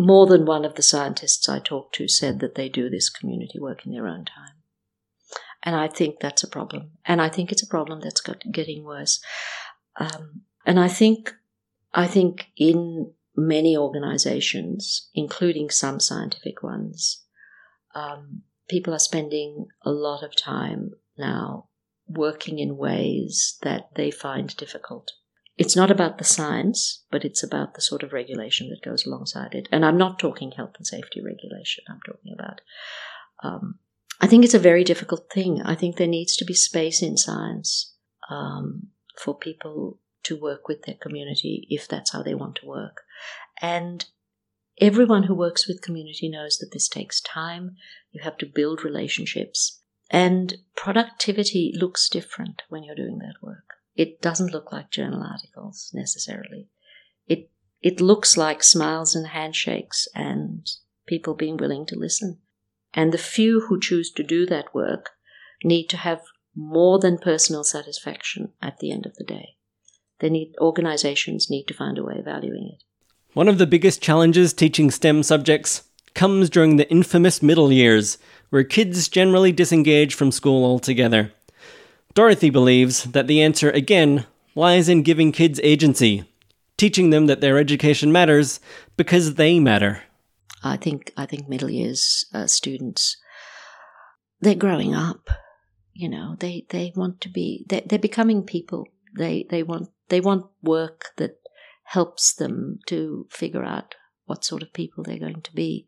more 0.00 0.26
than 0.26 0.46
one 0.46 0.64
of 0.64 0.76
the 0.76 0.82
scientists 0.82 1.46
I 1.46 1.58
talked 1.58 1.94
to 1.96 2.08
said 2.08 2.40
that 2.40 2.54
they 2.54 2.70
do 2.70 2.88
this 2.88 3.10
community 3.10 3.60
work 3.60 3.84
in 3.84 3.92
their 3.92 4.06
own 4.06 4.24
time. 4.24 4.54
And 5.62 5.76
I 5.76 5.88
think 5.88 6.20
that's 6.20 6.42
a 6.42 6.48
problem. 6.48 6.92
And 7.04 7.20
I 7.20 7.28
think 7.28 7.52
it's 7.52 7.62
a 7.62 7.66
problem 7.66 8.00
that's 8.00 8.22
getting 8.50 8.82
worse. 8.82 9.20
Um, 9.96 10.42
and 10.64 10.80
I 10.80 10.88
think, 10.88 11.34
I 11.92 12.06
think 12.06 12.46
in 12.56 13.12
many 13.36 13.76
organizations, 13.76 15.10
including 15.14 15.68
some 15.68 16.00
scientific 16.00 16.62
ones, 16.62 17.22
um, 17.94 18.42
people 18.70 18.94
are 18.94 18.98
spending 18.98 19.66
a 19.82 19.90
lot 19.90 20.22
of 20.22 20.34
time 20.34 20.92
now 21.18 21.68
working 22.08 22.58
in 22.58 22.78
ways 22.78 23.58
that 23.60 23.90
they 23.96 24.10
find 24.10 24.56
difficult. 24.56 25.12
It's 25.60 25.76
not 25.76 25.90
about 25.90 26.16
the 26.16 26.24
science, 26.24 27.04
but 27.10 27.22
it's 27.22 27.42
about 27.42 27.74
the 27.74 27.82
sort 27.82 28.02
of 28.02 28.14
regulation 28.14 28.70
that 28.70 28.82
goes 28.82 29.04
alongside 29.04 29.54
it. 29.54 29.68
And 29.70 29.84
I'm 29.84 29.98
not 29.98 30.18
talking 30.18 30.52
health 30.52 30.72
and 30.78 30.86
safety 30.86 31.20
regulation, 31.22 31.84
I'm 31.86 32.00
talking 32.06 32.32
about. 32.32 32.62
Um, 33.44 33.78
I 34.22 34.26
think 34.26 34.42
it's 34.42 34.54
a 34.54 34.58
very 34.58 34.84
difficult 34.84 35.30
thing. 35.30 35.60
I 35.60 35.74
think 35.74 35.96
there 35.96 36.06
needs 36.06 36.34
to 36.38 36.46
be 36.46 36.54
space 36.54 37.02
in 37.02 37.18
science 37.18 37.94
um, 38.30 38.86
for 39.18 39.36
people 39.36 39.98
to 40.22 40.34
work 40.34 40.66
with 40.66 40.84
their 40.84 40.94
community 40.94 41.66
if 41.68 41.86
that's 41.86 42.12
how 42.12 42.22
they 42.22 42.34
want 42.34 42.56
to 42.56 42.66
work. 42.66 43.02
And 43.60 44.06
everyone 44.80 45.24
who 45.24 45.34
works 45.34 45.68
with 45.68 45.82
community 45.82 46.30
knows 46.30 46.56
that 46.56 46.70
this 46.72 46.88
takes 46.88 47.20
time. 47.20 47.76
You 48.12 48.22
have 48.22 48.38
to 48.38 48.46
build 48.46 48.82
relationships. 48.82 49.78
And 50.10 50.54
productivity 50.74 51.74
looks 51.78 52.08
different 52.08 52.62
when 52.70 52.82
you're 52.82 52.94
doing 52.94 53.18
that 53.18 53.34
work. 53.42 53.74
It 53.94 54.20
doesn't 54.20 54.52
look 54.52 54.72
like 54.72 54.90
journal 54.90 55.22
articles 55.22 55.90
necessarily. 55.92 56.68
It, 57.26 57.50
it 57.82 58.00
looks 58.00 58.36
like 58.36 58.62
smiles 58.62 59.14
and 59.14 59.28
handshakes 59.28 60.08
and 60.14 60.66
people 61.06 61.34
being 61.34 61.56
willing 61.56 61.86
to 61.86 61.98
listen. 61.98 62.38
And 62.94 63.12
the 63.12 63.18
few 63.18 63.66
who 63.68 63.80
choose 63.80 64.10
to 64.12 64.22
do 64.22 64.46
that 64.46 64.74
work 64.74 65.10
need 65.62 65.88
to 65.88 65.96
have 65.96 66.22
more 66.56 66.98
than 66.98 67.18
personal 67.18 67.64
satisfaction 67.64 68.52
at 68.60 68.78
the 68.78 68.90
end 68.90 69.06
of 69.06 69.14
the 69.16 69.24
day. 69.24 69.56
They 70.20 70.30
need 70.30 70.54
organizations 70.60 71.48
need 71.48 71.64
to 71.64 71.74
find 71.74 71.98
a 71.98 72.04
way 72.04 72.18
of 72.18 72.24
valuing 72.24 72.70
it. 72.74 72.82
One 73.32 73.48
of 73.48 73.58
the 73.58 73.66
biggest 73.66 74.02
challenges 74.02 74.52
teaching 74.52 74.90
STEM 74.90 75.22
subjects 75.22 75.84
comes 76.14 76.50
during 76.50 76.76
the 76.76 76.90
infamous 76.90 77.42
middle 77.42 77.72
years, 77.72 78.18
where 78.50 78.64
kids 78.64 79.08
generally 79.08 79.52
disengage 79.52 80.14
from 80.14 80.32
school 80.32 80.64
altogether. 80.64 81.32
Dorothy 82.14 82.50
believes 82.50 83.04
that 83.04 83.28
the 83.28 83.40
answer 83.40 83.70
again 83.70 84.26
lies 84.54 84.88
in 84.88 85.02
giving 85.02 85.30
kids 85.30 85.60
agency, 85.62 86.24
teaching 86.76 87.10
them 87.10 87.26
that 87.26 87.40
their 87.40 87.58
education 87.58 88.10
matters 88.10 88.58
because 88.96 89.34
they 89.34 89.60
matter. 89.60 90.02
I 90.62 90.76
think 90.76 91.12
I 91.16 91.26
think 91.26 91.48
middle 91.48 91.70
years 91.70 92.26
uh, 92.34 92.46
students 92.46 93.16
they're 94.40 94.54
growing 94.54 94.94
up. 94.94 95.30
You 95.92 96.08
know, 96.08 96.36
they 96.38 96.66
they 96.70 96.92
want 96.96 97.20
to 97.22 97.28
be 97.28 97.64
they 97.68 97.82
they're 97.86 97.98
becoming 97.98 98.42
people. 98.42 98.88
They 99.16 99.46
they 99.48 99.62
want 99.62 99.90
they 100.08 100.20
want 100.20 100.46
work 100.62 101.12
that 101.16 101.38
helps 101.84 102.34
them 102.34 102.78
to 102.86 103.26
figure 103.30 103.64
out 103.64 103.94
what 104.24 104.44
sort 104.44 104.62
of 104.62 104.72
people 104.72 105.02
they're 105.04 105.18
going 105.18 105.42
to 105.42 105.52
be. 105.52 105.86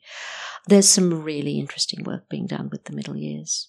There's 0.67 0.89
some 0.89 1.23
really 1.23 1.59
interesting 1.59 2.05
work 2.05 2.29
being 2.29 2.47
done 2.47 2.69
with 2.71 2.85
the 2.85 2.93
middle 2.93 3.17
years. 3.17 3.69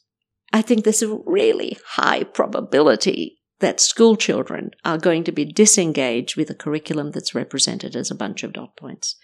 I 0.54 0.62
think 0.62 0.84
there's 0.84 1.02
a 1.02 1.20
really 1.26 1.78
high 1.86 2.24
probability 2.24 3.40
that 3.60 3.82
school 3.82 4.16
children 4.16 4.72
are 4.86 4.98
going 4.98 5.24
to 5.24 5.32
be 5.32 5.46
disengaged 5.46 6.38
with 6.38 6.50
a 6.50 6.56
curriculum 6.56 7.12
that's 7.12 7.36
represented 7.36 7.96
as 7.96 8.12
a 8.12 8.16
bunch 8.16 8.44
of 8.44 8.54
dot 8.54 8.78
points. 8.78 9.16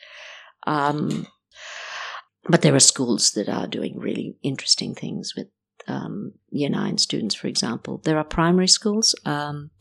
Um, 0.65 1.27
but 2.47 2.61
there 2.61 2.75
are 2.75 2.79
schools 2.79 3.31
that 3.31 3.47
are 3.47 3.67
doing 3.67 3.99
really 3.99 4.37
interesting 4.41 4.95
things 4.95 5.33
with 5.37 5.47
um, 5.87 6.33
year 6.49 6.69
nine 6.69 6.97
students, 6.97 7.35
for 7.35 7.47
example. 7.47 8.01
There 8.03 8.17
are 8.17 8.23
primary 8.23 8.67
schools, 8.67 9.15
um, 9.25 9.71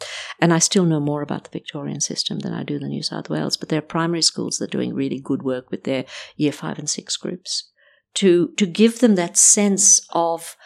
and 0.41 0.53
I 0.53 0.59
still 0.59 0.85
know 0.85 1.01
more 1.01 1.23
about 1.23 1.45
the 1.45 1.51
Victorian 1.51 2.01
system 2.01 2.41
than 2.41 2.53
I 2.53 2.63
do 2.63 2.79
the 2.79 2.89
New 2.89 3.03
South 3.03 3.29
Wales, 3.29 3.57
but 3.57 3.69
there 3.69 3.79
are 3.79 3.83
primary 3.83 4.23
schools 4.23 4.59
that 4.59 4.65
are 4.67 4.79
doing 4.79 4.95
really 4.95 5.21
good 5.21 5.43
work 5.43 5.71
with 5.71 5.85
their 5.85 6.05
year 6.37 6.53
five 6.53 6.79
and 6.79 6.89
six 6.89 7.17
groups 7.17 7.71
to, 8.15 8.49
to 8.57 8.67
give 8.67 9.01
them 9.01 9.15
that 9.15 9.37
sense 9.37 10.01
of, 10.13 10.57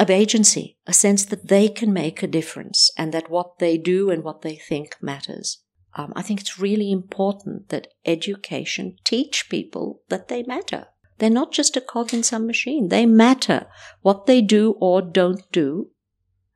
of 0.00 0.10
agency, 0.10 0.78
a 0.86 0.92
sense 0.92 1.24
that 1.26 1.48
they 1.48 1.68
can 1.68 1.92
make 1.92 2.22
a 2.22 2.26
difference 2.26 2.90
and 2.98 3.12
that 3.12 3.30
what 3.30 3.58
they 3.58 3.78
do 3.78 4.10
and 4.10 4.24
what 4.24 4.42
they 4.42 4.56
think 4.56 4.96
matters. 5.00 5.62
Um, 5.94 6.12
I 6.16 6.22
think 6.22 6.40
it's 6.40 6.58
really 6.58 6.90
important 6.90 7.68
that 7.68 7.88
education 8.04 8.96
teach 9.04 9.48
people 9.48 10.02
that 10.08 10.28
they 10.28 10.42
matter 10.42 10.88
they're 11.18 11.30
not 11.30 11.52
just 11.52 11.76
a 11.76 11.80
cog 11.80 12.12
in 12.12 12.22
some 12.22 12.46
machine. 12.46 12.88
They 12.88 13.06
matter. 13.06 13.66
What 14.02 14.26
they 14.26 14.40
do 14.40 14.72
or 14.80 15.00
don't 15.00 15.40
do 15.52 15.90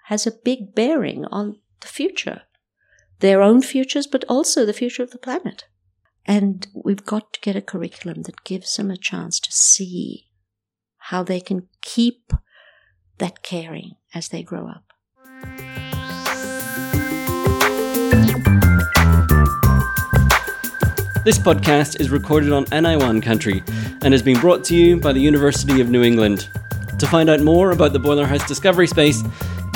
has 0.06 0.26
a 0.26 0.32
big 0.32 0.74
bearing 0.74 1.24
on 1.26 1.60
the 1.80 1.86
future. 1.86 2.42
Their 3.20 3.42
own 3.42 3.62
futures, 3.62 4.06
but 4.06 4.24
also 4.28 4.64
the 4.64 4.72
future 4.72 5.02
of 5.02 5.10
the 5.10 5.18
planet. 5.18 5.64
And 6.24 6.66
we've 6.74 7.04
got 7.04 7.32
to 7.32 7.40
get 7.40 7.56
a 7.56 7.62
curriculum 7.62 8.22
that 8.22 8.44
gives 8.44 8.76
them 8.76 8.90
a 8.90 8.96
chance 8.96 9.40
to 9.40 9.52
see 9.52 10.26
how 10.96 11.22
they 11.22 11.40
can 11.40 11.68
keep 11.80 12.32
that 13.18 13.42
caring 13.42 13.96
as 14.14 14.28
they 14.28 14.42
grow 14.42 14.68
up. 14.68 14.84
This 21.24 21.38
podcast 21.38 22.00
is 22.00 22.08
recorded 22.08 22.52
on 22.52 22.64
Anaiwan 22.72 23.20
country 23.20 23.62
and 24.02 24.14
has 24.14 24.22
been 24.22 24.40
brought 24.40 24.64
to 24.64 24.74
you 24.74 24.98
by 24.98 25.12
the 25.12 25.20
University 25.20 25.82
of 25.82 25.90
New 25.90 26.02
England. 26.02 26.48
To 26.98 27.06
find 27.06 27.28
out 27.28 27.40
more 27.40 27.72
about 27.72 27.92
the 27.92 27.98
Boiler 27.98 28.24
House 28.24 28.48
Discovery 28.48 28.86
Space, 28.86 29.20